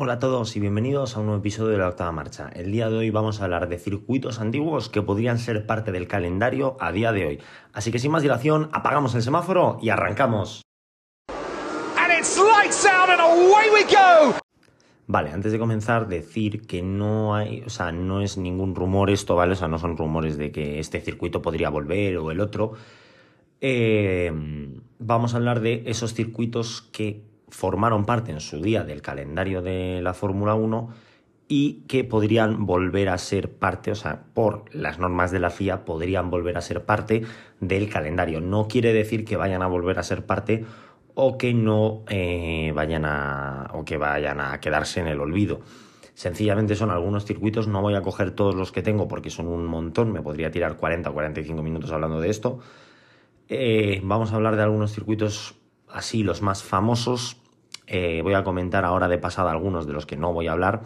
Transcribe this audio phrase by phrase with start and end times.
[0.00, 2.48] Hola a todos y bienvenidos a un nuevo episodio de la octava marcha.
[2.54, 6.06] El día de hoy vamos a hablar de circuitos antiguos que podrían ser parte del
[6.06, 7.38] calendario a día de hoy.
[7.72, 10.62] Así que sin más dilación, apagamos el semáforo y arrancamos.
[15.08, 19.34] Vale, antes de comenzar, decir que no hay, o sea, no es ningún rumor esto,
[19.34, 19.54] ¿vale?
[19.54, 22.74] O sea, no son rumores de que este circuito podría volver o el otro.
[23.60, 24.30] Eh,
[25.00, 30.00] vamos a hablar de esos circuitos que formaron parte en su día del calendario de
[30.02, 30.88] la Fórmula 1
[31.48, 35.84] y que podrían volver a ser parte, o sea, por las normas de la FIA,
[35.84, 37.22] podrían volver a ser parte
[37.60, 38.40] del calendario.
[38.40, 40.66] No quiere decir que vayan a volver a ser parte
[41.14, 45.60] o que no eh, vayan a o que vayan a quedarse en el olvido.
[46.14, 49.64] Sencillamente son algunos circuitos, no voy a coger todos los que tengo porque son un
[49.66, 52.58] montón, me podría tirar 40 o 45 minutos hablando de esto.
[53.48, 55.54] Eh, vamos a hablar de algunos circuitos
[55.90, 57.36] así, los más famosos.
[57.86, 60.82] Eh, voy a comentar ahora de pasada algunos de los que no voy a hablar.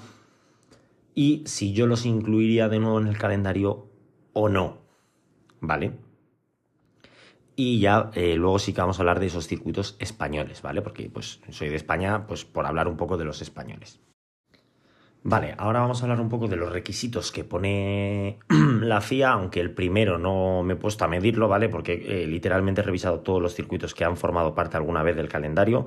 [1.15, 3.89] Y si yo los incluiría de nuevo en el calendario
[4.33, 4.79] o no.
[5.61, 5.99] ¿Vale?
[7.55, 10.81] Y ya eh, luego sí que vamos a hablar de esos circuitos españoles, ¿vale?
[10.83, 14.01] Porque pues soy de España, pues por hablar un poco de los españoles.
[15.25, 18.41] Vale, ahora vamos a hablar un poco de los requisitos que pone
[18.81, 21.69] la FIA, aunque el primero no me he puesto a medirlo, ¿vale?
[21.69, 25.29] Porque eh, literalmente he revisado todos los circuitos que han formado parte alguna vez del
[25.29, 25.87] calendario.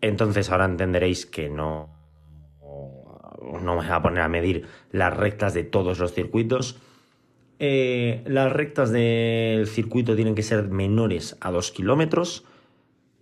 [0.00, 1.90] Entonces ahora entenderéis que no,
[3.42, 6.80] no me voy a poner a medir las rectas de todos los circuitos.
[7.58, 12.46] Eh, las rectas del circuito tienen que ser menores a 2 kilómetros.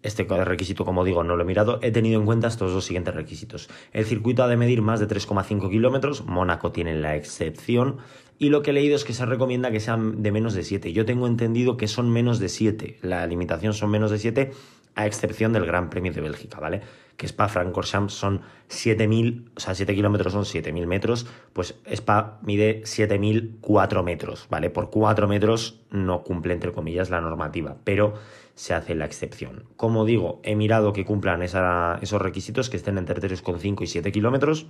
[0.02, 1.78] Este requisito, como digo, no lo he mirado.
[1.82, 3.68] He tenido en cuenta estos dos siguientes requisitos.
[3.92, 6.24] El circuito ha de medir más de 3,5 kilómetros.
[6.26, 7.98] Mónaco tiene la excepción.
[8.38, 10.92] Y lo que he leído es que se recomienda que sean de menos de 7.
[10.92, 12.98] Yo tengo entendido que son menos de 7.
[13.02, 14.52] La limitación son menos de 7,
[14.94, 16.82] a excepción del Gran Premio de Bélgica, ¿vale?
[17.16, 21.26] Que Spa-Francorchamps son 7.000, o sea, 7 kilómetros son 7.000 metros.
[21.52, 24.70] Pues Spa mide 7.004 metros, ¿vale?
[24.70, 27.76] Por 4 metros no cumple, entre comillas, la normativa.
[27.84, 28.14] Pero
[28.54, 29.64] se hace la excepción.
[29.76, 34.66] Como digo, he mirado que cumplan esos requisitos, que estén entre 3,5 y 7 kilómetros.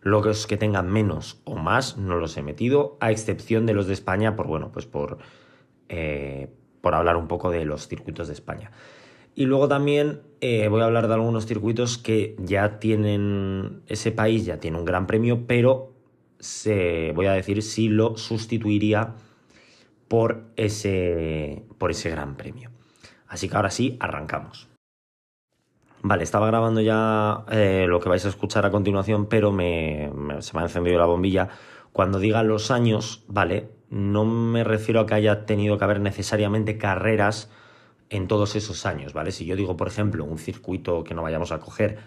[0.00, 3.94] Los que tengan menos o más no los he metido, a excepción de los de
[3.94, 5.18] España, por bueno, pues por,
[5.88, 6.50] eh,
[6.82, 8.70] por hablar un poco de los circuitos de España.
[9.34, 14.44] Y luego también eh, voy a hablar de algunos circuitos que ya tienen, ese país
[14.44, 15.92] ya tiene un gran premio, pero
[16.38, 19.14] se, voy a decir si lo sustituiría
[20.06, 22.70] por ese, por ese gran premio.
[23.26, 24.68] Así que ahora sí, arrancamos.
[26.02, 30.54] Vale, estaba grabando ya eh, lo que vais a escuchar a continuación, pero me, se
[30.54, 31.48] me ha encendido la bombilla.
[31.92, 36.76] Cuando diga los años, vale, no me refiero a que haya tenido que haber necesariamente
[36.76, 37.50] carreras
[38.14, 39.32] en todos esos años, ¿vale?
[39.32, 41.98] Si yo digo, por ejemplo, un circuito que no vayamos a coger,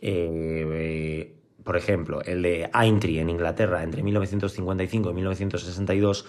[0.00, 6.26] eh, por ejemplo, el de Aintree en Inglaterra entre 1955 y 1962,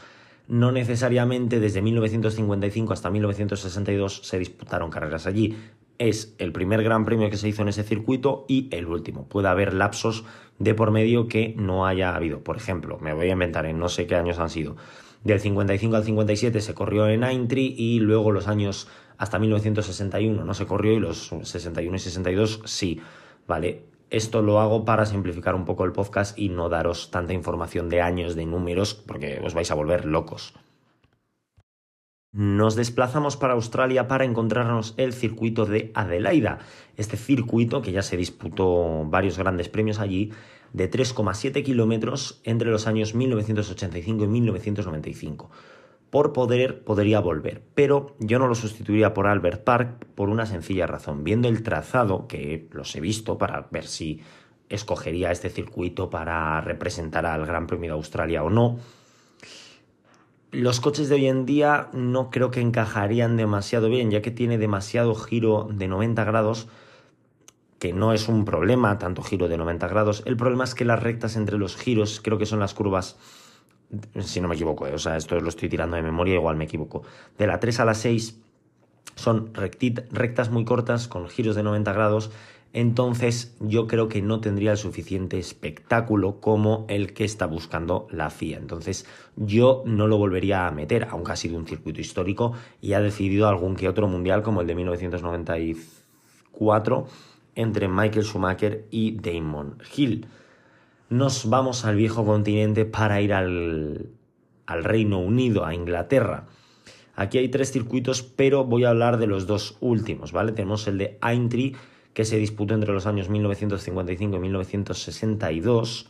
[0.47, 5.57] no necesariamente desde 1955 hasta 1962 se disputaron carreras allí.
[5.97, 9.27] Es el primer gran premio que se hizo en ese circuito y el último.
[9.27, 10.25] Puede haber lapsos
[10.59, 12.43] de por medio que no haya habido.
[12.43, 14.75] Por ejemplo, me voy a inventar en no sé qué años han sido.
[15.23, 20.53] Del 55 al 57 se corrió en Aintree y luego los años hasta 1961 no
[20.53, 23.01] se corrió y los 61 y 62 sí.
[23.47, 27.89] Vale, esto lo hago para simplificar un poco el podcast y no daros tanta información
[27.89, 30.53] de años, de números, porque os vais a volver locos.
[32.31, 36.59] Nos desplazamos para Australia para encontrarnos el circuito de Adelaida.
[36.95, 40.31] Este circuito, que ya se disputó varios grandes premios allí,
[40.73, 45.49] de 3,7 kilómetros entre los años 1985 y 1995
[46.09, 50.87] por poder podría volver, pero yo no lo sustituiría por Albert Park por una sencilla
[50.87, 51.23] razón.
[51.23, 54.21] Viendo el trazado, que los he visto para ver si
[54.69, 58.79] escogería este circuito para representar al Gran Premio de Australia o no,
[60.51, 64.57] los coches de hoy en día no creo que encajarían demasiado bien, ya que tiene
[64.57, 66.69] demasiado giro de 90 grados,
[67.79, 70.23] que no es un problema, tanto giro de 90 grados.
[70.25, 73.17] El problema es que las rectas entre los giros, creo que son las curvas
[74.19, 76.65] si no me equivoco, eh, o sea, esto lo estoy tirando de memoria, igual me
[76.65, 77.03] equivoco.
[77.37, 78.39] De la 3 a la 6
[79.15, 82.31] son rectas muy cortas con giros de 90 grados,
[82.73, 88.29] entonces yo creo que no tendría el suficiente espectáculo como el que está buscando la
[88.29, 88.57] FIA.
[88.57, 89.05] Entonces
[89.35, 93.47] yo no lo volvería a meter, aunque ha sido un circuito histórico y ha decidido
[93.47, 97.07] algún que otro mundial como el de 1994
[97.55, 100.27] entre Michael Schumacher y Damon Hill
[101.09, 104.09] nos vamos al viejo continente para ir al,
[104.67, 106.45] Reino Unido, a Inglaterra.
[107.15, 110.51] Aquí hay tres circuitos, pero voy a hablar de los dos últimos, ¿vale?
[110.51, 111.75] Tenemos el de Aintree,
[112.13, 116.09] que se disputó entre los años 1955 y 1962.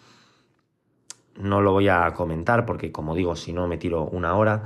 [1.39, 4.63] No lo voy a comentar porque, como digo, si no me tiro una hora.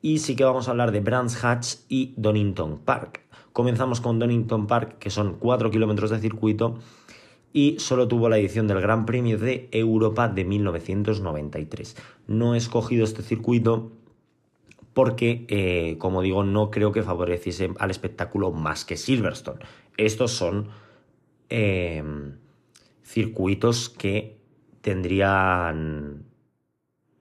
[0.00, 3.20] Y sí que vamos a hablar de Brands Hatch y Donington Park.
[3.52, 6.78] Comenzamos con Donington Park, que son 4 kilómetros de circuito
[7.52, 11.96] y solo tuvo la edición del Gran Premio de Europa de 1993.
[12.26, 13.92] No he escogido este circuito
[14.92, 19.60] porque, eh, como digo, no creo que favoreciese al espectáculo más que Silverstone.
[19.98, 20.68] Estos son
[21.50, 22.36] em,
[23.02, 24.38] circuitos que
[24.80, 26.24] tendrían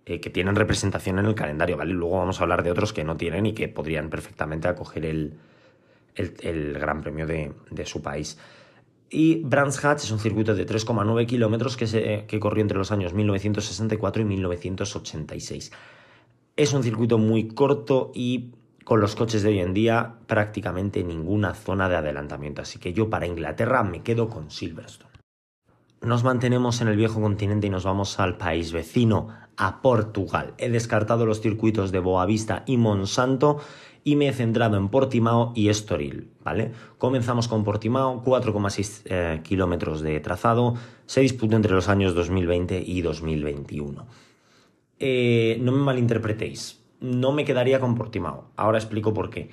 [0.06, 1.94] eh, que tienen representación en el calendario, ¿vale?
[1.94, 5.38] Luego vamos a hablar de otros que no tienen y que podrían perfectamente acoger el,
[6.80, 8.38] Gran Premio de, de su país.
[9.10, 13.14] Y Brands Hatch es un circuito de 3,9 kilómetros que, que corrió entre los años
[13.14, 15.72] 1964 y 1986.
[16.56, 18.52] Es un circuito muy corto y
[18.86, 22.62] con los coches de hoy en día prácticamente ninguna zona de adelantamiento.
[22.62, 25.12] Así que yo para Inglaterra me quedo con Silverstone.
[26.02, 30.54] Nos mantenemos en el viejo continente y nos vamos al país vecino, a Portugal.
[30.58, 33.60] He descartado los circuitos de Boavista y Monsanto
[34.08, 36.72] y me he centrado en Portimao y Estoril, ¿vale?
[37.00, 40.76] Comenzamos con Portimao, 4,6 eh, kilómetros de trazado,
[41.08, 44.06] se disputó entre los años 2020 y 2021.
[45.00, 49.50] Eh, no me malinterpretéis, no me quedaría con Portimao, ahora explico por qué.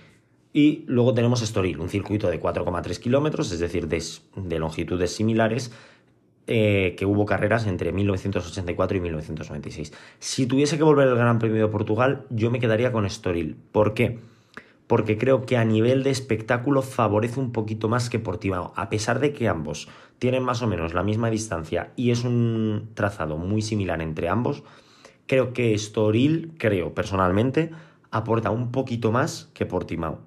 [0.52, 5.72] Y luego tenemos Estoril, un circuito de 4,3 kilómetros, es decir, de, longitudes similares,
[6.46, 9.94] eh, que hubo carreras entre 1984 y 1996.
[10.18, 13.56] Si tuviese que volver al Gran Premio de Portugal, yo me quedaría con Estoril.
[13.72, 14.18] ¿Por qué?
[14.92, 19.20] Porque creo que a nivel de espectáculo favorece un poquito más que Portimao, a pesar
[19.20, 23.62] de que ambos tienen más o menos la misma distancia y es un trazado muy
[23.62, 24.64] similar entre ambos,
[25.26, 27.70] creo que Estoril, creo personalmente,
[28.10, 30.18] aporta un poquito más que Portimao.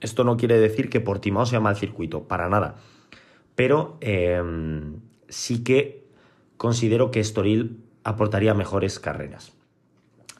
[0.00, 2.74] Esto no quiere decir que Portimao sea mal circuito, para nada.
[3.54, 4.96] Pero em,
[5.28, 6.08] sí que
[6.56, 9.52] considero que Estoril aportaría mejores carreras.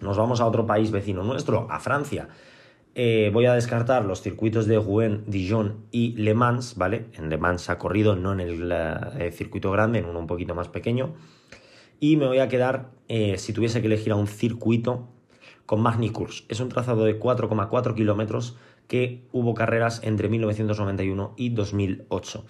[0.00, 2.28] Nos vamos a otro país vecino nuestro, a Francia.
[3.00, 7.06] Eh, voy a descartar los circuitos de Rouen, Dijon y Le Mans, ¿vale?
[7.12, 10.56] En Le Mans ha corrido, no en el eh, circuito grande, en uno un poquito
[10.56, 11.14] más pequeño.
[12.00, 15.06] Y me voy a quedar, eh, si tuviese que elegir a un circuito,
[15.64, 16.46] con Magny-Cours.
[16.48, 18.56] Es un trazado de 4,4 kilómetros
[18.88, 22.46] que hubo carreras entre 1991 y 2008.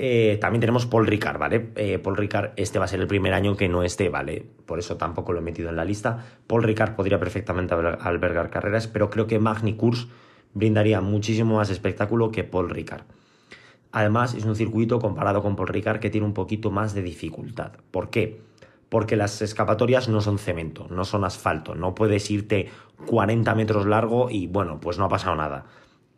[0.00, 1.70] Eh, también tenemos Paul Ricard, ¿vale?
[1.74, 4.46] Eh, Paul Ricard, este va a ser el primer año que no esté, ¿vale?
[4.64, 6.24] Por eso tampoco lo he metido en la lista.
[6.46, 10.06] Paul Ricard podría perfectamente albergar carreras, pero creo que Magny Cours
[10.54, 13.02] brindaría muchísimo más espectáculo que Paul Ricard.
[13.90, 17.72] Además, es un circuito comparado con Paul Ricard que tiene un poquito más de dificultad.
[17.90, 18.40] ¿Por qué?
[18.88, 21.74] Porque las escapatorias no son cemento, no son asfalto.
[21.74, 22.68] No puedes irte
[23.06, 25.66] 40 metros largo y, bueno, pues no ha pasado nada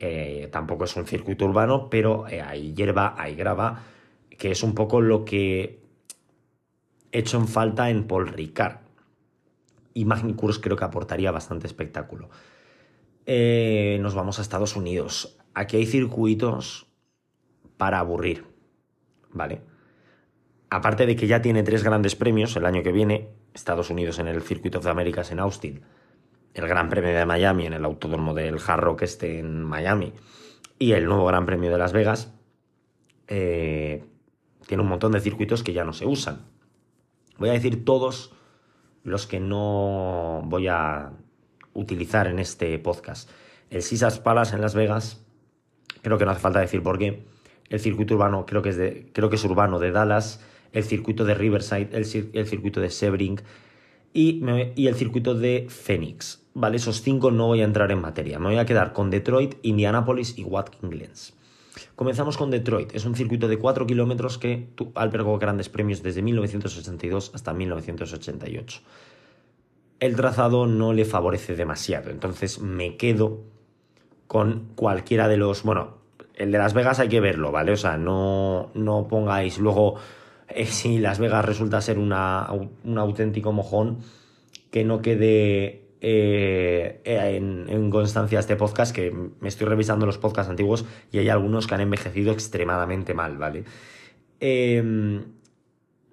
[0.00, 3.82] eh, tampoco es un circuito urbano, pero eh, hay hierba, hay grava,
[4.31, 5.82] que es un poco lo que
[7.12, 8.79] he hecho en falta en Paul Ricard.
[9.93, 12.31] Y Magnicurs creo que aportaría bastante espectáculo.
[13.26, 15.37] Eh, nos vamos a Estados Unidos.
[15.52, 16.87] Aquí hay circuitos
[17.76, 18.47] para aburrir,
[19.32, 19.61] ¿vale?
[20.70, 24.29] Aparte de que ya tiene tres grandes premios el año que viene, Estados Unidos en
[24.29, 25.82] el Circuito de Américas en Austin,
[26.55, 30.12] el Gran Premio de Miami en el Autódromo del Hard Rock este en Miami
[30.81, 32.32] y el nuevo Gran Premio de Las Vegas,
[33.29, 34.02] eh,
[34.67, 36.47] tiene un montón de circuitos que ya no se usan.
[37.38, 38.33] Voy a decir todos
[39.02, 41.12] los que no voy a
[41.75, 43.30] utilizar en este podcast.
[43.69, 45.25] El Caesars Palace en Las Vegas,
[46.02, 47.25] creo que no hace falta decir por qué.
[47.69, 50.45] El circuito urbano, creo que es, de, creo que es urbano de Dallas.
[50.73, 53.40] El circuito de Riverside, el, circuito de Sebring,
[54.12, 54.42] y,
[54.87, 56.39] el circuito de Phoenix.
[56.54, 56.76] ¿Vale?
[56.76, 58.38] Esos cinco no voy a entrar en materia.
[58.38, 61.11] Me voy a quedar con Detroit, Indianapolis y Watkins Glen.
[61.95, 62.95] Comenzamos con Detroit.
[62.95, 68.80] Es un circuito de 4 kilómetros que albergó grandes premios desde 1982 hasta 1988.
[70.00, 73.42] El trazado no le favorece demasiado, entonces me quedo
[74.26, 75.62] con cualquiera de los...
[75.62, 75.99] Bueno,
[76.35, 77.73] el de Las Vegas hay que verlo, ¿vale?
[77.73, 79.97] O sea, no, no pongáis luego
[80.49, 82.49] eh, si Las Vegas resulta ser una,
[82.85, 83.99] un auténtico mojón,
[84.71, 90.85] que no quede eh, en, constancia este podcast, que me estoy revisando los podcasts antiguos
[91.12, 93.64] y hay algunos que han envejecido extremadamente mal, ¿vale?
[94.40, 95.25] Em,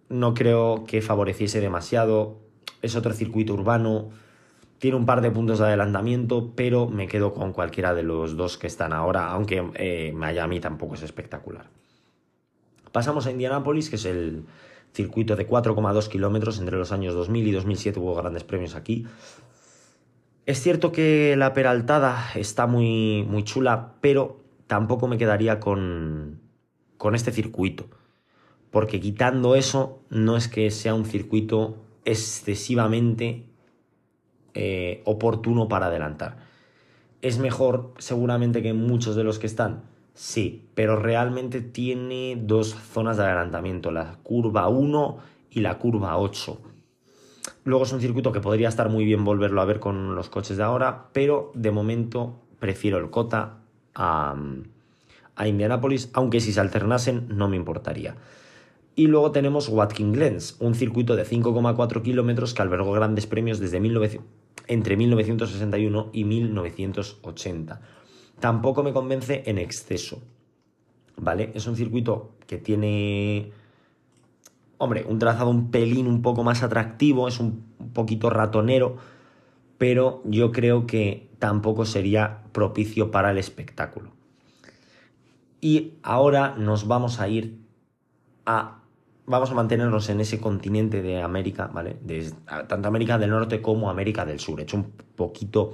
[0.09, 2.39] no creo que favoreciese demasiado.
[2.81, 4.09] Es otro circuito urbano.
[4.79, 8.57] Tiene un par de puntos de adelantamiento, pero me quedo con cualquiera de los dos
[8.57, 11.69] que están ahora, aunque eh, Miami tampoco es espectacular.
[12.91, 14.45] Pasamos a Indianápolis, que es el
[14.93, 19.05] circuito de 4,2 kilómetros entre los años 2000 y 2007 hubo grandes premios aquí.
[20.47, 26.39] Es cierto que la peraltada está muy, muy chula, pero tampoco me quedaría con,
[26.97, 27.87] con este circuito.
[28.71, 33.43] Porque quitando eso, no es que sea un circuito excesivamente
[34.53, 36.37] eh, oportuno para adelantar.
[37.21, 39.83] ¿Es mejor seguramente que muchos de los que están?
[40.13, 45.17] Sí, pero realmente tiene dos zonas de adelantamiento, la curva 1
[45.51, 46.66] y la curva 8.
[47.67, 50.55] Luego es un circuito que podría estar muy bien volverlo a ver con los coches
[50.55, 53.57] de ahora, pero de momento prefiero el Cota
[53.93, 54.37] a,
[55.35, 58.15] a Indianapolis, aunque si se alternasen no me importaría.
[58.95, 63.81] Y luego tenemos Watkins Glens, un circuito de 5,4 kilómetros que albergó grandes premios desde
[64.67, 67.81] entre 1961 y 1980.
[68.39, 70.21] Tampoco me convence en exceso.
[71.17, 71.51] ¿Vale?
[71.53, 73.51] Es un circuito que tiene.
[74.77, 78.97] Hombre, un trazado un pelín un poco más atractivo, es un poquito ratonero,
[79.77, 84.11] pero yo creo que tampoco sería propicio para el espectáculo.
[85.61, 87.59] Y ahora nos vamos a ir
[88.45, 88.77] a
[89.27, 91.97] vamos a mantenernos en ese continente de América, ¿vale?
[92.67, 94.59] tanto América del Norte como América del Sur.
[94.59, 95.73] He hecho un poquito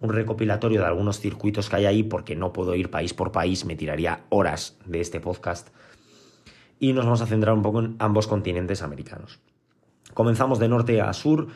[0.00, 3.64] un recopilatorio de algunos circuitos que hay ahí porque no puedo ir país por país,
[3.64, 5.68] me tiraría horas de este podcast.
[6.78, 9.40] Y nos vamos a centrar un poco en ambos continentes americanos.
[10.14, 11.48] Comenzamos de norte a sur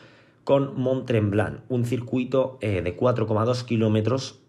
[0.43, 4.39] con Mont Tremblant, un circuito eh, de 4,2 kilómetros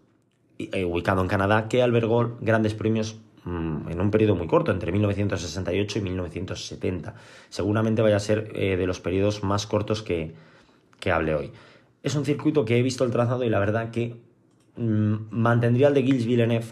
[0.57, 4.91] eh, ubicado en Canadá que albergó grandes premios Mm, en un periodo muy corto, entre
[4.91, 7.13] 1968 y 1970.
[7.49, 10.33] Seguramente vaya a ser eh, de los periodos más cortos que,
[10.99, 11.51] que hable hoy.
[12.01, 14.19] Es un circuito que he visto el trazado y la verdad que
[14.77, 16.65] mm, mantendría el de Gilles Villeneuve,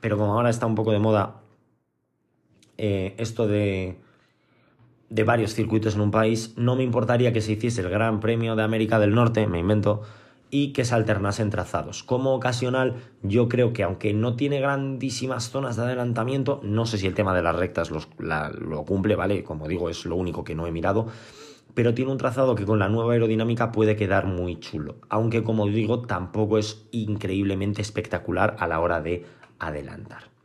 [0.00, 1.42] pero como ahora está un poco de moda
[2.82, 3.98] eh, esto de,
[5.10, 8.56] de varios circuitos en un país, no me importaría que se hiciese el Gran Premio
[8.56, 10.00] de América del Norte, me invento,
[10.50, 12.02] y que se alternasen trazados.
[12.02, 17.06] Como ocasional, yo creo que aunque no tiene grandísimas zonas de adelantamiento, no sé si
[17.06, 19.44] el tema de las rectas lo cumple, ¿vale?
[19.44, 21.08] Como digo, es lo único que no he mirado,
[21.74, 25.66] pero tiene un trazado que con la nueva aerodinámica puede quedar muy chulo, aunque como
[25.66, 29.26] digo, tampoco es increíblemente espectacular a la hora de
[29.58, 30.39] adelantar.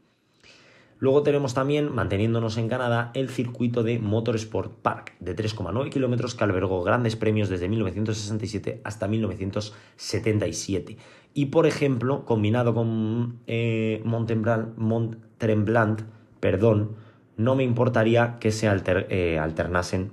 [0.98, 6.44] Luego tenemos también, manteniéndonos en Canadá, el circuito de Motorsport Park, de 3,9 kilómetros que
[6.46, 10.98] albergó grandes premios desde 1967 hasta 1977.
[11.34, 16.02] Y por ejemplo, combinado con eh, Mont-Tremblant,
[16.40, 16.96] perdón,
[17.36, 20.12] no me importaría que se eh, alternasen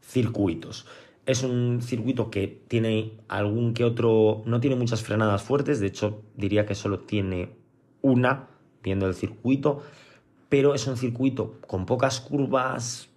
[0.00, 0.86] circuitos.
[1.26, 6.22] Es un circuito que tiene algún que otro, no tiene muchas frenadas fuertes, de hecho
[6.34, 7.50] diría que solo tiene
[8.00, 8.48] una
[8.82, 9.82] viendo el circuito,
[10.48, 13.08] pero es un circuito con pocas curvas,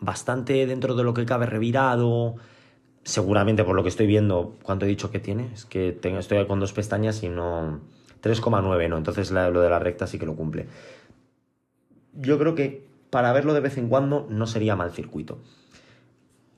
[0.00, 2.36] bastante dentro de lo que cabe revirado.
[3.02, 5.50] Seguramente por lo que estoy viendo, ¿cuánto he dicho que tiene?
[5.52, 7.80] Es que tengo, estoy con dos pestañas y no...
[8.22, 8.96] 3,9, ¿no?
[8.96, 10.66] Entonces lo de la recta sí que lo cumple.
[12.14, 15.38] Yo creo que para verlo de vez en cuando no sería mal circuito.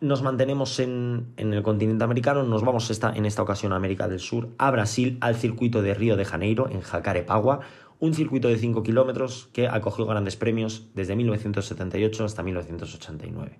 [0.00, 4.20] Nos mantenemos en, el continente americano, nos vamos esta, en esta ocasión a América del
[4.20, 7.60] Sur, a Brasil, al circuito de Río de Janeiro, en Jacarepaguá,
[7.98, 13.58] un circuito de 5 kilómetros que acogió grandes premios desde 1978 hasta 1989.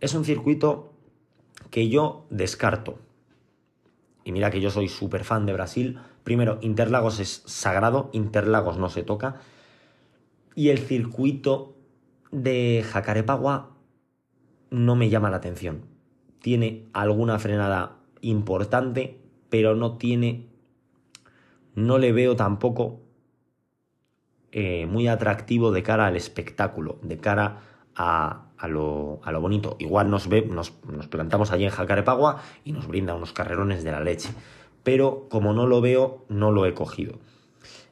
[0.00, 0.92] Es un circuito
[1.70, 2.98] que yo descarto.
[4.24, 5.98] Y mira que yo soy súper fan de Brasil.
[6.24, 9.40] Primero, Interlagos es sagrado, Interlagos no se toca.
[10.54, 11.76] Y el circuito
[12.32, 13.76] de Jacarepagua
[14.70, 15.82] no me llama la atención.
[16.40, 20.48] Tiene alguna frenada importante, pero no tiene...
[21.74, 23.05] No le veo tampoco
[24.58, 27.60] eh, muy atractivo de cara al espectáculo, de cara
[27.94, 29.76] a, lo, bonito.
[29.78, 30.70] Igual nos, ve, nos,
[31.10, 34.30] plantamos allí en Jacarepagua y nos brinda unos carrerones de la leche.
[34.82, 37.18] Pero como no lo veo, no lo he cogido.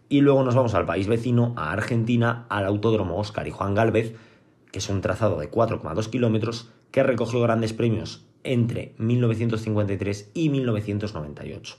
[0.09, 4.17] Y luego nos vamos al país vecino, a Argentina, al Autódromo Oscar y Juan Galvez,
[4.73, 11.77] que es un trazado de 4,2 kilómetros que recogió grandes premios entre 1953 y 1998.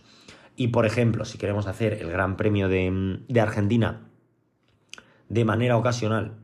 [0.55, 4.11] Y por ejemplo, si queremos hacer el Gran Premio de, de Argentina
[5.29, 6.37] de manera ocasional,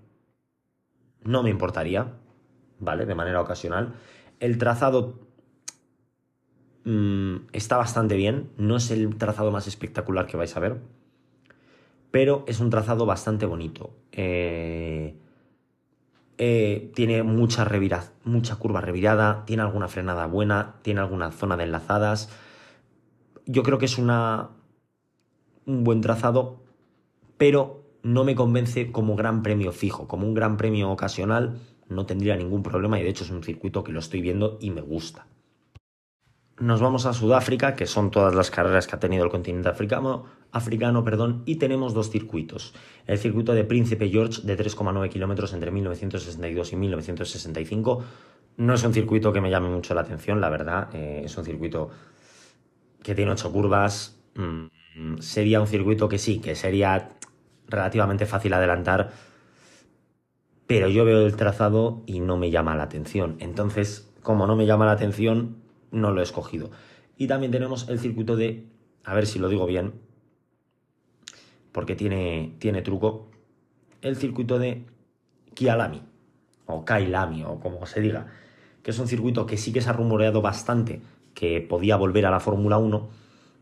[1.23, 2.13] no me importaría,
[2.79, 3.05] ¿vale?
[3.05, 3.93] De manera ocasional.
[4.39, 5.19] El trazado
[6.83, 10.81] mm, está bastante bien, no es el trazado más espectacular que vais a ver,
[12.09, 13.95] pero es un trazado bastante bonito.
[14.11, 15.15] Eh,
[16.37, 17.69] eh, tiene mucha,
[18.23, 22.29] mucha curva revirada, tiene alguna frenada buena, tiene alguna zona de enlazadas.
[23.45, 24.49] Yo creo que es una,
[25.67, 26.63] un buen trazado,
[27.37, 31.59] pero no me convence como gran premio fijo, como un gran premio ocasional
[31.91, 34.71] no tendría ningún problema y de hecho es un circuito que lo estoy viendo y
[34.71, 35.27] me gusta.
[36.59, 40.25] nos vamos a Sudáfrica, que son todas las carreras que ha tenido el continente africano,
[40.51, 42.73] africano perdón, y tenemos dos circuitos.
[43.07, 48.03] El circuito de Príncipe George de 3,9 kilómetros entre 1962 y 1965.
[48.57, 50.89] No es un circuito que me llame mucho la atención, la verdad.
[50.93, 51.89] Eh, es un circuito
[53.01, 54.21] que tiene ocho curvas.
[54.35, 57.09] Mm, sería un circuito que sí, que sería
[57.71, 59.11] relativamente fácil adelantar,
[60.67, 63.37] pero yo veo el trazado y no me llama la atención.
[63.39, 65.57] Entonces, como no me llama la atención,
[65.91, 66.71] no lo he escogido.
[67.17, 68.67] Y también tenemos el circuito de,
[69.03, 69.93] a ver si lo digo bien,
[71.71, 73.29] porque tiene, tiene truco,
[74.01, 74.85] el circuito de
[75.53, 76.03] Kialami,
[76.65, 78.27] o Kailami, o como se diga,
[78.83, 81.01] que es un circuito que sí que se ha rumoreado bastante
[81.33, 83.09] que podía volver a la Fórmula 1.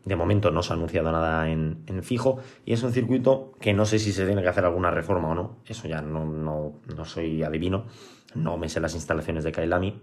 [0.06, 3.86] De momento no se ha anunciado nada en, fijo y es un circuito que no
[3.86, 5.58] sé si se tiene que hacer alguna reforma o no.
[5.66, 7.86] Eso ya no, no, no soy adivino,
[8.36, 10.02] no me sé las instalaciones de Kailami,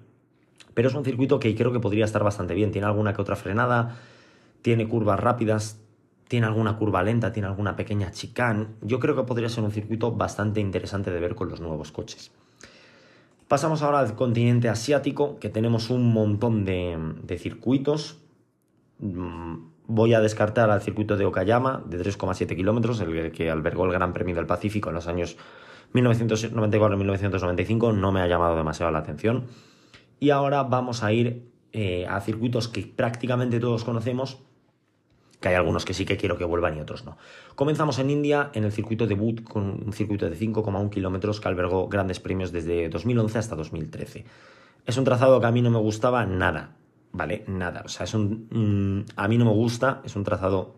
[0.75, 2.71] pero es un circuito que creo que podría estar bastante bien.
[2.71, 3.97] Tiene alguna que otra frenada,
[4.63, 5.81] tiene curvas rápidas,
[6.29, 8.67] tiene alguna curva lenta, tiene alguna pequeña chicane.
[8.83, 12.33] Yo creo que podría ser un circuito bastante interesante de ver con los nuevos coches.
[13.49, 18.19] Pasamos ahora al continente asiático, que tenemos un montón de, circuitos.
[18.99, 19.55] Mm,
[19.87, 24.13] voy a descartar al circuito de Okayama, de 3,7 kilómetros, el que albergó el Gran
[24.13, 25.37] Premio del Pacífico en los años
[25.93, 27.93] 1994 y 1995.
[27.93, 29.47] No me ha llamado demasiado la atención.
[30.19, 34.39] Y ahora vamos a ir eh, a circuitos que prácticamente todos conocemos,
[35.41, 37.19] que hay algunos que sí que quiero que vuelvan y otros no.
[37.55, 41.49] Comenzamos en India, en el circuito de Boot, con un circuito de 5,1 kilómetros que
[41.49, 44.25] albergó grandes premios desde 2011 hasta 2013.
[44.87, 46.77] Es un trazado que a mí no me gustaba nada,
[47.17, 47.45] ¿vale?
[47.49, 47.83] Nada.
[47.85, 48.49] O sea, es un.
[48.51, 50.77] Mm, a mí no me gusta, es un trazado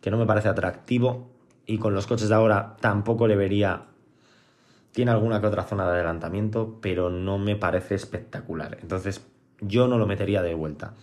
[0.00, 1.30] que no me parece atractivo
[1.66, 3.86] y con los coches de ahora tampoco le vería
[4.94, 8.78] tiene alguna que otra zona de adelantamiento, pero no me parece espectacular.
[8.80, 9.26] Entonces,
[9.60, 10.94] yo no lo metería de vuelta.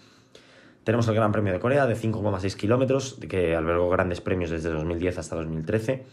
[0.85, 5.17] Tenemos el Gran Premio de Corea de 5,6 kilómetros, que albergó grandes premios desde 2010
[5.17, 6.05] hasta 2013.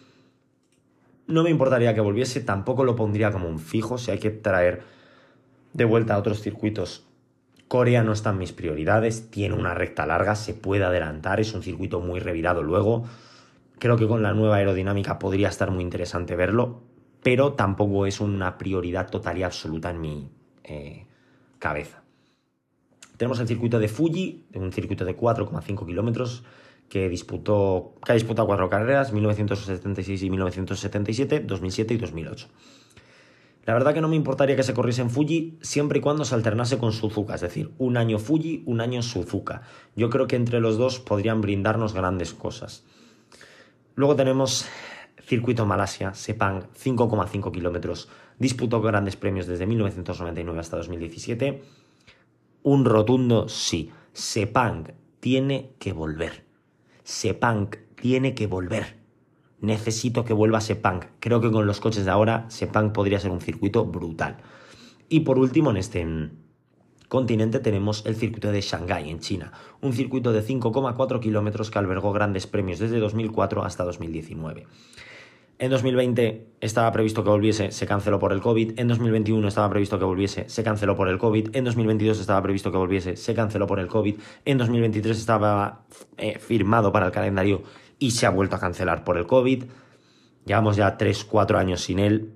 [1.29, 3.97] No me importaría que volviese, tampoco lo pondría como un fijo.
[3.97, 4.83] Si hay que traer
[5.73, 7.07] de vuelta a otros circuitos,
[7.69, 9.31] Corea no está en mis prioridades.
[9.31, 13.05] Tiene una recta larga, se puede adelantar, es un circuito muy revirado luego.
[13.79, 16.89] Creo que con la nueva aerodinámica podría estar muy interesante verlo
[17.23, 20.31] pero tampoco es una prioridad total y absoluta en mi
[20.65, 21.07] eh,
[21.59, 22.03] cabeza.
[23.17, 26.45] Tenemos el circuito de Fuji, un circuito de 4,5 kilómetros
[26.89, 32.49] que, disputó, que ha disputado cuatro carreras, 1976 y 1977, 2007 y 2008.
[33.69, 36.35] La verdad que no me importaría que se corriese en Fuji siempre y cuando se
[36.35, 39.61] alternase con Suzuka, es decir, un año Fuji, un año Suzuka.
[39.95, 42.87] Yo creo que entre los dos podrían brindarnos grandes cosas.
[43.95, 44.65] Luego tenemos
[45.21, 48.09] Circuito Malasia, Sepang, 5,5 kilómetros.
[48.39, 51.63] Disputó grandes premios desde 1999 hasta 2017.
[52.63, 53.93] Un rotundo sí.
[54.15, 56.47] Sepang tiene que volver.
[57.05, 58.98] Sepang tiene que volver.
[59.61, 61.01] Necesito que vuelva Sepang.
[61.21, 64.37] Creo que con los coches de ahora, Sepang podría ser un circuito brutal.
[65.09, 66.07] Y por último, en este
[67.09, 72.13] continente tenemos el circuito de Shanghái, en China, un circuito de 5,4 kilómetros que albergó
[72.13, 74.67] grandes premios desde 2004 hasta 2019.
[75.61, 78.79] En 2020 estaba previsto que volviese, se canceló por el COVID.
[78.79, 81.57] En 2021 estaba previsto que volviese, se canceló por el COVID.
[81.57, 84.21] En 2022 estaba previsto que volviese, se canceló por el COVID.
[84.45, 85.81] En 2023 estaba
[86.17, 87.65] eh, firmado para el calendario
[87.99, 89.65] y se ha vuelto a cancelar por el COVID.
[90.45, 92.33] Llevamos ya 3-4 años sin él.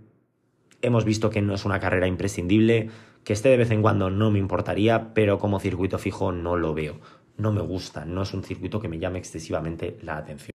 [0.80, 2.90] Hemos visto que no es una carrera imprescindible.
[3.24, 6.74] Que esté de vez en cuando no me importaría, pero como circuito fijo no lo
[6.74, 6.98] veo.
[7.36, 10.50] No me gusta, no es un circuito que me llame excesivamente la atención.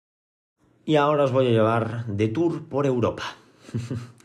[0.83, 3.23] Y ahora os voy a llevar de tour por Europa.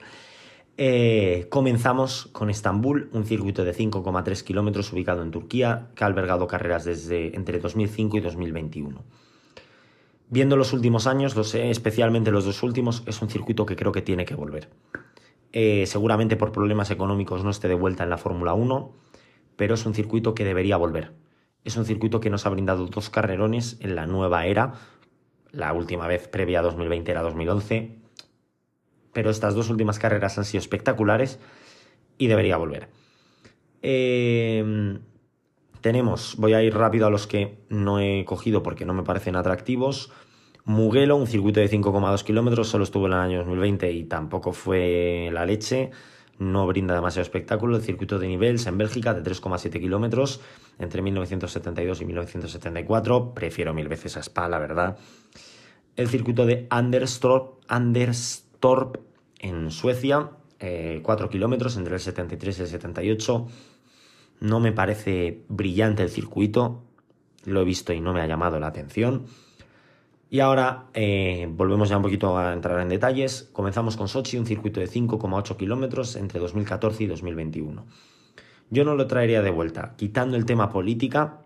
[0.79, 6.49] Eh, comenzamos con Estambul, un circuito de 5,3 kilómetros ubicado en Turquía, que ha albergado
[6.49, 9.05] carreras desde entre 2005 y 2021.
[10.33, 13.93] Viendo los últimos años, lo sé, especialmente los dos últimos, es un circuito que creo
[13.93, 14.71] que tiene que volver.
[15.53, 18.95] Eh, seguramente por problemas económicos no esté de vuelta en la Fórmula 1,
[19.57, 21.13] pero es un circuito que debería volver.
[21.65, 24.73] Es un circuito que nos ha brindado dos carrerones en la nueva era,
[25.51, 27.99] la última vez previa a 2020 era 2011.
[29.13, 31.41] Pero estas dos últimas carreras han sido espectaculares
[32.17, 32.89] y debería volver.
[33.83, 34.99] Em,
[35.83, 39.37] tenemos, voy a ir rápido a los que no he cogido porque no me parecen
[39.37, 40.11] atractivos.
[40.65, 45.29] Mugello, un circuito de 5,2 kilómetros, solo estuvo en el año 2020 y tampoco fue
[45.33, 45.91] la leche.
[46.39, 47.77] No brinda demasiado espectáculo.
[47.77, 50.41] El circuito de Nivelles en Bélgica de 3,7 kilómetros
[50.79, 53.35] entre 1972 y 1974.
[53.35, 54.97] Prefiero mil veces a Spa, la verdad.
[55.97, 58.99] El circuito de Anderstorp, Anderstorp
[59.41, 63.47] en Suecia, 4 eh, kilómetros entre el 73 y el 78.
[64.43, 66.83] No me parece brillante el circuito.
[67.45, 69.27] lo he visto y no me ha llamado la atención.
[70.31, 73.49] Y ahora eh, volvemos ya un poquito a entrar en detalles.
[73.53, 77.87] Comenzamos con Sochi, un circuito de 5,8 kilómetros entre 2014 y 2021.
[78.71, 81.43] Yo no lo traería de vuelta, quitando el tema política,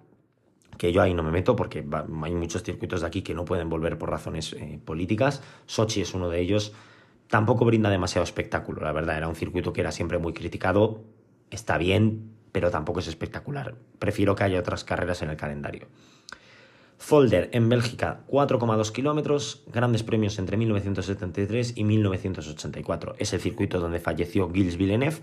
[0.78, 1.84] que yo ahí no me meto porque
[2.22, 5.42] hay muchos circuitos de aquí que no pueden volver por razones eh, políticas.
[5.66, 6.72] Sochi es uno de ellos.
[7.28, 9.18] Tampoco brinda demasiado espectáculo, la verdad.
[9.18, 11.02] Era un circuito que era siempre muy criticado.
[11.50, 13.74] Está bien, pero tampoco es espectacular.
[13.98, 15.88] Prefiero que haya otras carreras en el calendario.
[16.96, 23.16] Folder en Bélgica, 4,2 kilómetros, grandes premios entre 1973 y 1984.
[23.18, 25.18] Es el circuito donde falleció Gilles Villeneuve.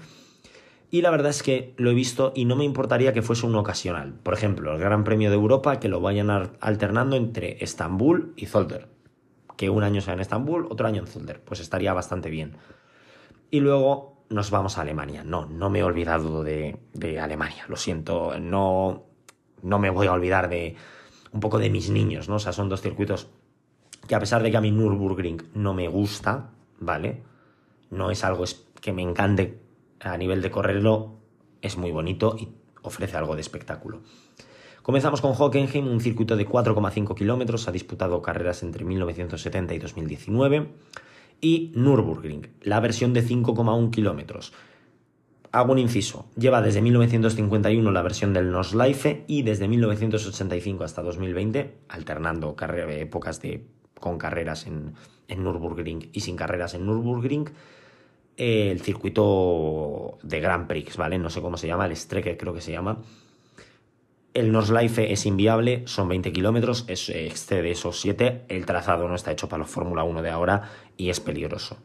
[0.91, 3.55] Y la verdad es que lo he visto y no me importaría que fuese un
[3.55, 4.13] ocasional.
[4.21, 8.89] Por ejemplo, el Gran Premio de Europa que lo vayan alternando entre Estambul y Zolder.
[9.57, 11.41] Que un año sea en Estambul, otro año en Zolder.
[11.43, 12.57] Pues estaría bastante bien.
[13.49, 15.23] Y luego nos vamos a Alemania.
[15.23, 17.65] No, no me he olvidado de, de Alemania.
[17.67, 19.05] Lo siento, no,
[19.61, 20.75] no me voy a olvidar de,
[21.31, 22.35] un poco de mis niños, ¿no?
[22.35, 23.29] O sea, son dos circuitos
[24.07, 27.23] que a pesar de que a mí Nürburgring no me gusta, ¿vale?
[27.89, 28.43] No es algo
[28.81, 29.61] que me encante
[29.99, 31.15] a nivel de correrlo,
[31.61, 32.49] es muy bonito y
[32.81, 34.01] ofrece algo de espectáculo.
[34.81, 40.67] Comenzamos con Hockenheim, un circuito de 4,5 kilómetros, ha disputado carreras entre 1970 y 2019,
[41.41, 44.53] y Nürburgring, la versión de 5,1 kilómetros,
[45.51, 46.25] hago un inciso.
[46.35, 52.55] Lleva desde 1951 la versión del Nordschleife y desde 1985 hasta 2020, alternando
[52.89, 53.65] épocas de,
[53.99, 54.93] con carreras en,
[55.27, 57.49] en Nürburgring y sin carreras en Nürburgring,
[58.35, 61.19] el circuito de Grand Prix, ¿vale?
[61.19, 63.01] No sé cómo se llama, el Strecke creo que se llama.
[64.33, 68.45] El Nordschleife es inviable, son 20 kilómetros, excede esos 7.
[68.47, 71.77] El trazado no está hecho para la Fórmula 1 de ahora y es peligroso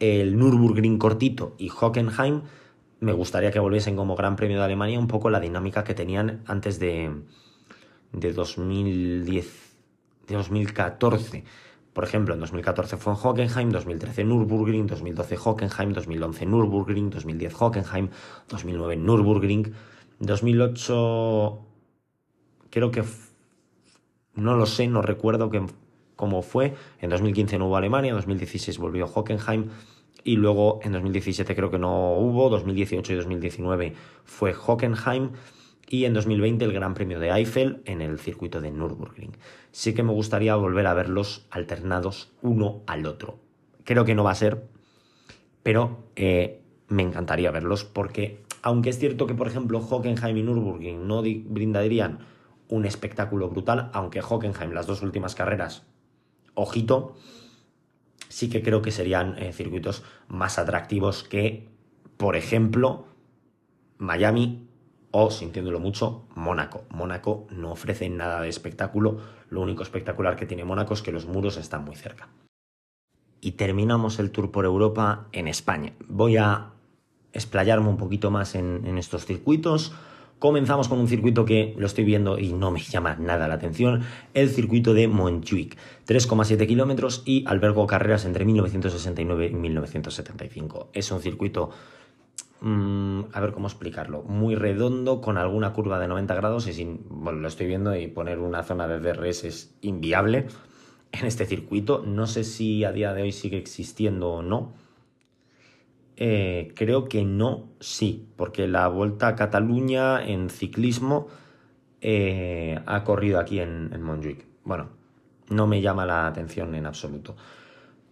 [0.00, 2.42] el Nürburgring cortito y Hockenheim,
[3.00, 6.42] me gustaría que volviesen como Gran Premio de Alemania un poco la dinámica que tenían
[6.46, 7.10] antes de,
[8.12, 9.76] de 2010,
[10.26, 11.44] de 2014.
[11.92, 18.08] Por ejemplo, en 2014 fue en Hockenheim, 2013 Nürburgring, 2012 Hockenheim, 2011 Nürburgring, 2010 Hockenheim,
[18.48, 19.72] 2009 Nürburgring,
[20.20, 21.58] 2008
[22.70, 23.04] creo que
[24.34, 25.50] no lo sé, no recuerdo
[26.16, 26.74] como fue.
[27.00, 29.68] En 2015 no hubo Alemania, en 2016 volvió Hockenheim
[30.24, 35.30] y luego en 2017 creo que no hubo, 2018 y 2019 fue Hockenheim
[35.88, 39.36] y en 2020 el Gran Premio de Eiffel en el circuito de Nürburgring.
[39.70, 43.38] Sí que me gustaría volver a verlos alternados uno al otro.
[43.84, 44.68] Creo que no va a ser,
[45.62, 51.06] pero eh, me encantaría verlos porque aunque es cierto que por ejemplo Hockenheim y Nürburgring
[51.06, 52.20] no brindarían
[52.68, 55.86] un espectáculo brutal, aunque Hockenheim las dos últimas carreras
[56.54, 57.14] ojito,
[58.28, 61.68] sí que creo que serían eh, circuitos más atractivos que,
[62.16, 63.06] por ejemplo,
[63.98, 64.68] Miami
[65.10, 66.84] o, sintiéndolo mucho, Mónaco.
[66.90, 71.26] Mónaco no ofrece nada de espectáculo, lo único espectacular que tiene Mónaco es que los
[71.26, 72.28] muros están muy cerca.
[73.40, 75.92] Y terminamos el tour por Europa en España.
[76.08, 76.72] Voy a
[77.32, 79.92] explayarme un poquito más en estos circuitos.
[80.38, 84.02] Comenzamos con un circuito que lo estoy viendo y no me llama nada la atención,
[84.34, 90.90] el circuito de Montjuic, 3,7 kilómetros y albergó carreras entre 1969 y 1975.
[90.92, 91.70] Es un circuito,
[92.60, 97.00] mm, a ver cómo explicarlo, muy redondo, con alguna curva de 90 grados y sin,
[97.08, 100.46] bueno, lo estoy viendo y poner una zona de DRS es inviable
[101.10, 102.04] en este circuito.
[102.06, 104.72] No sé si a día de hoy sigue existiendo o no
[106.20, 111.28] eh, creo que no, sí, porque la Vuelta a Cataluña en ciclismo
[112.00, 114.44] eh, ha corrido aquí en, en Montjuic.
[114.64, 114.88] Bueno,
[115.48, 117.36] no me llama la atención en absoluto.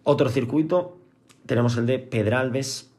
[0.03, 0.99] Otro circuito,
[1.45, 2.93] tenemos el de Pedralbes,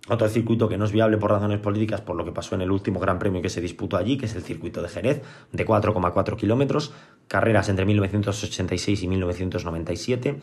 [0.07, 2.71] otro circuito que no es viable por razones políticas, por lo que pasó en el
[2.71, 6.35] último Gran Premio que se disputó allí, que es el circuito de Jerez, de 4,4
[6.35, 6.93] kilómetros,
[7.27, 10.39] carreras entre 1986 y 1997.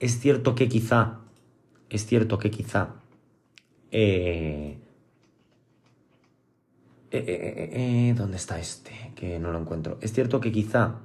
[0.00, 1.18] Es cierto que quizá,
[1.90, 2.94] es cierto que quizá
[3.92, 4.78] eh,
[7.14, 7.70] eh, eh,
[8.08, 9.12] eh, ¿Dónde está este?
[9.14, 9.98] Que no lo encuentro.
[10.00, 11.00] Es cierto que quizá...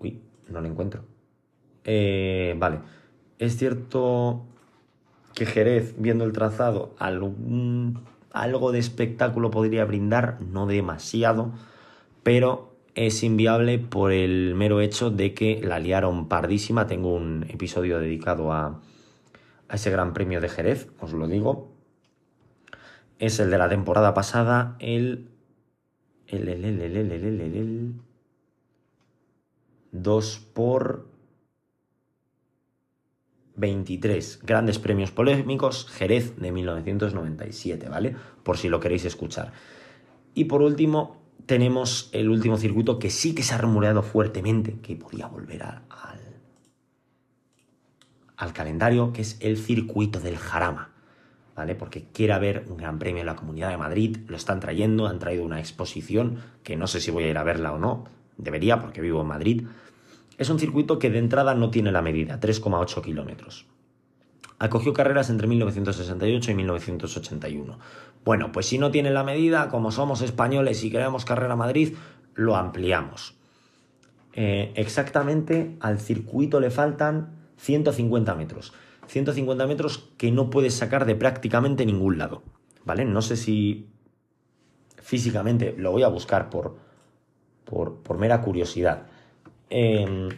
[0.00, 1.04] Uy, no lo encuentro.
[1.84, 2.80] vale.
[3.38, 4.46] Es cierto
[5.36, 11.52] que Jerez, viendo el trazado, algo de espectáculo podría brindar, no demasiado,
[12.24, 16.88] pero es inviable por el mero hecho de que la liaron pardísima.
[16.88, 18.80] Tengo un episodio dedicado a,
[19.68, 21.76] a ese Gran Premio de Jerez, os lo digo
[23.18, 25.28] es el de la temporada pasada, el...
[26.26, 27.92] El, el, el, el, el, el, el, el
[29.92, 31.06] 2 por
[33.56, 34.40] 23.
[34.44, 38.14] Grandes premios polémicos, Jerez de 1997, ¿vale?
[38.42, 39.52] Por si lo queréis escuchar.
[40.34, 44.96] Y por último, tenemos el último circuito que sí que se ha rumoreado fuertemente que
[44.96, 45.82] podía volver al,
[48.36, 50.92] al calendario, que es el circuito del Jarama.
[51.56, 51.74] ¿vale?
[51.74, 55.18] Porque quiere haber un gran premio en la Comunidad de Madrid, lo están trayendo, han
[55.18, 58.04] traído una exposición, que no sé si voy a ir a verla o no,
[58.36, 59.66] debería porque vivo en Madrid.
[60.38, 63.66] Es un circuito que de entrada no tiene la medida, 3,8 kilómetros.
[64.58, 67.78] Acogió carreras entre 1968 y 1981.
[68.24, 71.94] Bueno, pues si no tiene la medida, como somos españoles y queremos carrera Madrid,
[72.34, 73.34] lo ampliamos.
[74.32, 78.72] Eh, exactamente al circuito le faltan 150 metros.
[79.06, 82.42] 150 metros que no puedes sacar de prácticamente ningún lado,
[82.84, 83.04] ¿vale?
[83.04, 83.88] No sé si
[85.06, 86.76] físicamente, lo voy a buscar por,
[87.64, 89.06] por, mera curiosidad.
[89.70, 90.28] Em,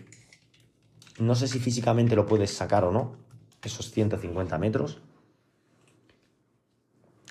[1.18, 3.16] no sé si físicamente lo puedes sacar o no,
[3.62, 5.00] esos 150 metros.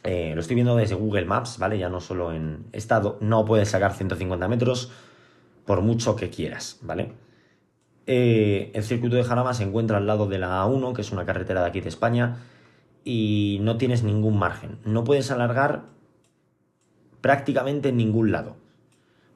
[0.04, 1.78] Eh, lo estoy viendo desde Google Maps, ¿vale?
[1.78, 4.92] Ya no solo en estado, no puedes sacar 150 metros
[5.66, 7.14] por mucho que quieras, ¿vale?
[8.06, 11.26] Eh, el circuito de Jarama se encuentra al lado de la A1, que es una
[11.26, 12.38] carretera de aquí de España,
[13.04, 14.80] y no tienes ningún margen.
[14.86, 15.84] No puedes alargar
[17.20, 18.56] prácticamente en ningún lado,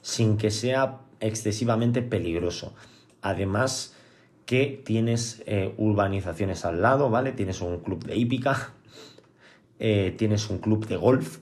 [0.01, 2.73] sin que sea excesivamente peligroso.
[3.21, 3.95] Además
[4.45, 7.31] que tienes eh, urbanizaciones al lado, ¿vale?
[7.31, 8.73] Tienes un club de hípica,
[9.79, 11.39] eh, tienes un club de golf,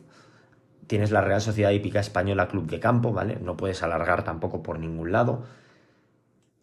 [0.85, 3.37] tienes la Real Sociedad Hípica Española Club de Campo, ¿vale?
[3.41, 5.43] No puedes alargar tampoco por ningún lado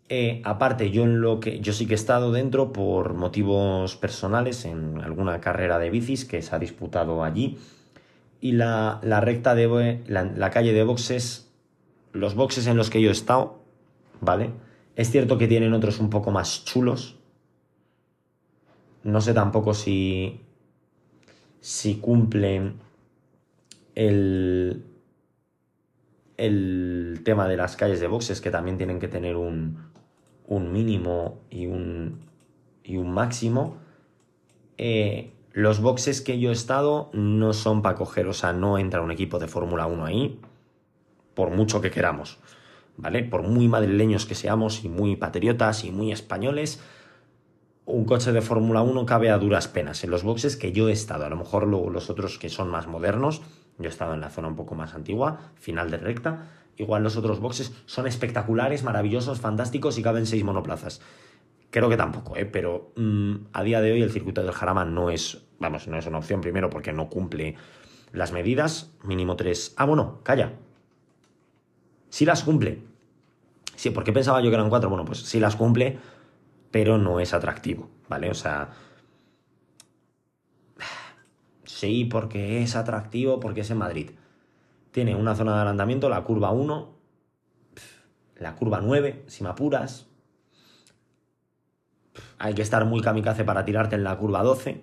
[0.09, 4.65] eh, aparte, yo en lo que yo sí que he estado dentro por motivos personales
[4.65, 7.59] en alguna carrera de bicis que se ha disputado allí.
[8.41, 11.46] Y la, recta de la, calle de boxes,
[12.17, 13.61] los boxes en los que yo he estado,
[14.21, 14.51] ¿vale?
[14.97, 17.17] Es cierto que tienen otros un poco más chulos.
[19.05, 20.41] No sé tampoco si.
[21.61, 22.81] si cumplen
[23.95, 24.85] el.
[26.37, 29.79] el tema de las calles de boxes, que también tienen que tener un,
[30.47, 32.21] un mínimo y un,
[32.83, 33.77] y un máximo.
[34.79, 39.01] Eh, los boxes que yo he estado no son para coger, o sea, no entra
[39.01, 40.41] un equipo de Fórmula 1 ahí,
[41.37, 42.41] por mucho que queramos,
[42.97, 43.23] ¿vale?
[43.23, 46.83] Por muy madrileños que seamos y muy patriotas y muy españoles,
[47.85, 50.93] un coche de Fórmula 1 cabe a duras penas en los boxes que yo he
[50.93, 51.25] estado.
[51.25, 53.43] A lo mejor luego los otros que son más modernos,
[53.79, 57.17] yo he estado en la zona un poco más antigua, final de recta, Igual los
[57.17, 61.01] otros boxes son espectaculares, maravillosos, fantásticos y caben seis monoplazas.
[61.71, 62.45] Creo que tampoco, ¿eh?
[62.45, 66.07] pero mm, a día de hoy el circuito del Jarama no es, vamos, no es
[66.07, 67.57] una opción primero porque no cumple
[68.13, 69.75] las medidas, mínimo tres.
[69.77, 70.53] Ah, bueno, calla.
[72.17, 72.83] Sí las cumple.
[73.75, 74.89] Sí, porque pensaba yo que eran cuatro.
[74.89, 75.99] Bueno, pues sí las cumple,
[76.71, 78.31] pero no es atractivo, ¿vale?
[78.31, 78.71] O sea,
[81.65, 84.13] sí, porque es atractivo, porque es en Madrid.
[84.93, 86.95] Tiene una zona de adelantamiento, la curva 1,
[88.37, 90.07] la curva 9, si me apuras.
[92.39, 94.83] Hay que estar muy kamikaze para tirarte en la curva 12.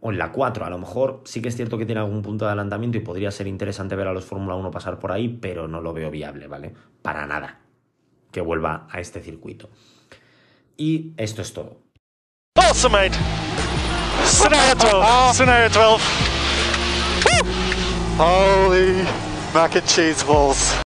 [0.00, 2.44] O en la 4, a lo mejor sí que es cierto que tiene algún punto
[2.44, 5.66] de adelantamiento y podría ser interesante ver a los Fórmula 1 pasar por ahí, pero
[5.66, 6.72] no lo veo viable, ¿vale?
[7.02, 7.60] Para nada
[8.30, 9.68] que vuelva a este circuito.
[10.76, 11.78] Y esto es todo.
[12.72, 13.18] Scenario
[14.74, 15.34] 12.
[15.34, 16.04] Scenario 12.
[18.18, 19.04] Holy
[19.54, 20.80] mac and cheese balls.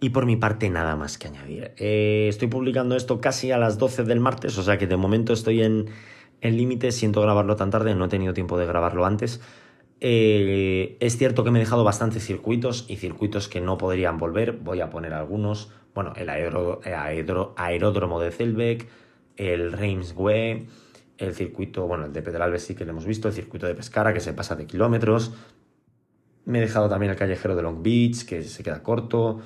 [0.00, 1.74] Y por mi parte nada más que añadir.
[1.78, 5.32] Eh, estoy publicando esto casi a las 12 del martes, o sea que de momento
[5.32, 5.86] estoy en
[6.44, 9.40] el límite, siento grabarlo tan tarde, no he tenido tiempo de grabarlo antes.
[10.00, 14.52] Eh, es cierto que me he dejado bastantes circuitos y circuitos que no podrían volver.
[14.52, 15.72] Voy a poner algunos.
[15.94, 18.86] Bueno, el aeródromo de Zelbeck,
[19.38, 20.66] el Reimswe,
[21.16, 24.12] el circuito, bueno, el de Pedralbes sí que lo hemos visto, el circuito de Pescara
[24.12, 25.32] que se pasa de kilómetros.
[26.44, 29.40] Me he dejado también el callejero de Long Beach, que se queda corto.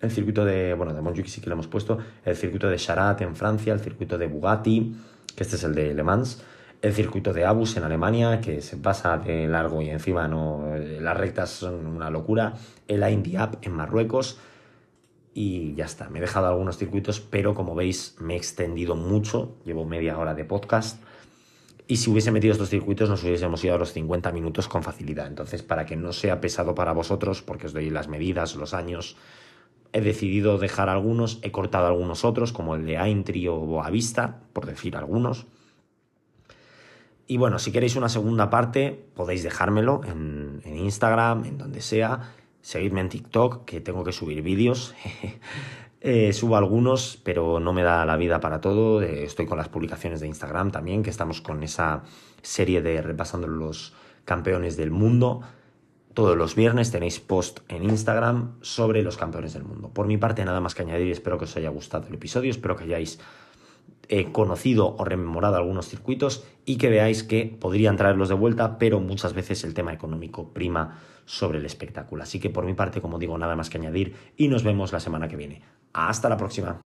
[0.00, 1.98] El circuito de, bueno, de Montjuic sí que lo hemos puesto.
[2.24, 4.96] El circuito de Charat en Francia, el circuito de Bugatti,
[5.36, 6.42] que este es el de Le Mans.
[6.80, 11.16] El circuito de Abus en Alemania, que se pasa de largo y encima no, las
[11.16, 12.54] rectas son una locura.
[12.88, 14.38] El Indy Up en Marruecos
[15.34, 16.08] y ya está.
[16.08, 20.34] Me he dejado algunos circuitos, pero como veis me he extendido mucho, llevo media hora
[20.34, 21.02] de podcast.
[21.86, 25.26] Y si hubiese metido estos circuitos nos hubiésemos ido a los 50 minutos con facilidad.
[25.26, 29.16] Entonces, para que no sea pesado para vosotros, porque os doy las medidas, los años,
[29.92, 34.66] he decidido dejar algunos, he cortado algunos otros, como el de Aintree o Boavista, por
[34.66, 35.46] decir algunos.
[37.26, 43.00] Y bueno, si queréis una segunda parte, podéis dejármelo en, Instagram, en donde sea Seguidme
[43.00, 44.94] en TikTok, que tengo que subir vídeos.
[46.04, 49.00] Eh, subo algunos, pero no me da la vida para todo.
[49.02, 52.02] Eh, estoy con las publicaciones de Instagram también, que estamos con esa
[52.42, 55.42] serie de repasando los campeones del mundo.
[56.14, 59.88] Todos los viernes tenéis post en Instagram sobre los campeones del mundo.
[59.88, 61.10] Por mi parte, nada más que añadir.
[61.10, 62.50] Espero que os haya gustado el episodio.
[62.50, 63.18] Espero que hayáis
[64.08, 69.00] eh, conocido o rememorado algunos circuitos y que veáis que podrían traerlos de vuelta, pero
[69.00, 72.22] muchas veces el tema económico prima sobre el espectáculo.
[72.22, 75.00] Así que por mi parte, como digo, nada más que añadir y nos vemos la
[75.00, 75.62] semana que viene.
[75.94, 76.82] Hasta la próxima.